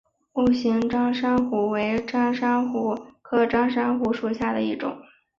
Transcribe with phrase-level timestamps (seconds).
[0.33, 4.97] 笏形蕈珊瑚为蕈珊瑚科蕈珊瑚属下的一个种。